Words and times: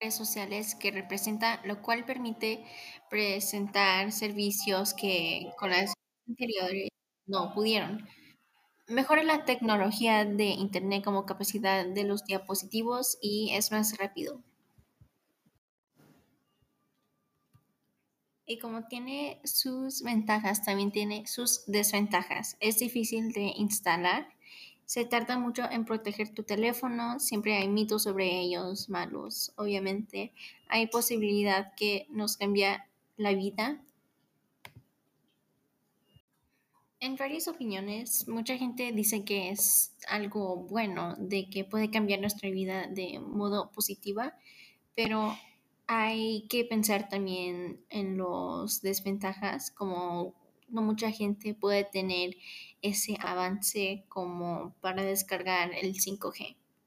redes 0.00 0.14
sociales 0.14 0.74
que 0.74 0.90
representa, 0.90 1.60
lo 1.64 1.82
cual 1.82 2.04
permite 2.04 2.64
presentar 3.10 4.12
servicios 4.12 4.94
que 4.94 5.50
con 5.58 5.70
las 5.70 5.92
anteriores 6.26 6.88
no 7.26 7.52
pudieron. 7.52 8.06
Mejora 8.86 9.22
la 9.22 9.44
tecnología 9.44 10.24
de 10.24 10.46
Internet 10.46 11.04
como 11.04 11.26
capacidad 11.26 11.86
de 11.86 12.04
los 12.04 12.24
diapositivos 12.24 13.18
y 13.20 13.50
es 13.52 13.70
más 13.70 13.96
rápido. 13.98 14.42
Y 18.46 18.58
como 18.58 18.86
tiene 18.86 19.42
sus 19.44 20.02
ventajas, 20.02 20.64
también 20.64 20.90
tiene 20.90 21.26
sus 21.26 21.66
desventajas. 21.66 22.56
Es 22.60 22.78
difícil 22.78 23.32
de 23.32 23.52
instalar, 23.56 24.26
se 24.88 25.04
tarda 25.04 25.38
mucho 25.38 25.70
en 25.70 25.84
proteger 25.84 26.30
tu 26.30 26.44
teléfono, 26.44 27.20
siempre 27.20 27.58
hay 27.58 27.68
mitos 27.68 28.04
sobre 28.04 28.40
ellos 28.40 28.88
malos, 28.88 29.52
obviamente. 29.56 30.32
Hay 30.66 30.86
posibilidad 30.86 31.74
que 31.74 32.06
nos 32.08 32.38
cambia 32.38 32.88
la 33.18 33.34
vida. 33.34 33.84
En 37.00 37.16
varias 37.16 37.48
opiniones, 37.48 38.26
mucha 38.28 38.56
gente 38.56 38.90
dice 38.92 39.26
que 39.26 39.50
es 39.50 39.94
algo 40.08 40.56
bueno, 40.56 41.16
de 41.18 41.50
que 41.50 41.64
puede 41.64 41.90
cambiar 41.90 42.20
nuestra 42.20 42.48
vida 42.48 42.86
de 42.86 43.20
modo 43.20 43.70
positiva, 43.72 44.38
pero 44.94 45.36
hay 45.86 46.46
que 46.48 46.64
pensar 46.64 47.10
también 47.10 47.84
en 47.90 48.16
los 48.16 48.80
desventajas, 48.80 49.70
como 49.70 50.32
no 50.68 50.82
mucha 50.82 51.10
gente 51.10 51.54
puede 51.54 51.84
tener 51.84 52.36
ese 52.82 53.16
avance 53.20 54.04
como 54.08 54.74
para 54.80 55.02
descargar 55.02 55.72
el 55.74 55.94
5G. 55.94 56.56